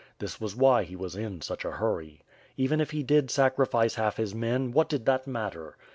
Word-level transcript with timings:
This 0.17 0.41
was 0.41 0.55
why 0.55 0.83
he 0.83 0.95
was 0.95 1.15
in 1.15 1.41
such 1.41 1.63
a 1.63 1.73
hurry. 1.73 2.23
Even 2.57 2.81
if 2.81 2.89
he 2.89 3.03
did 3.03 3.29
sacrifice 3.29 3.93
half 3.93 4.17
his 4.17 4.33
men, 4.33 4.71
what 4.71 4.89
did 4.89 5.05
that 5.05 5.27
matter? 5.27 5.77